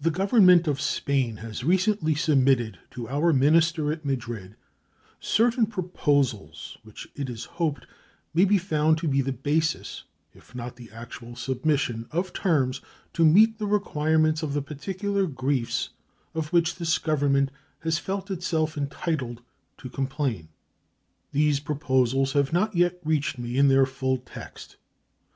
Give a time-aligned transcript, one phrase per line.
[0.00, 4.56] The Government of Spain has recently submitted to our minister at Madrid
[5.20, 7.86] certain proposals which it is hoped
[8.34, 10.02] may be found to be the basis,
[10.34, 12.80] if not the actual submission, of terms
[13.12, 15.90] to meet the requirements of the particular griefs
[16.34, 17.52] of which this Government
[17.84, 19.40] has felt itself entitled
[19.76, 20.48] to complain.
[21.30, 24.78] These proposals have not yet reached me in their full text.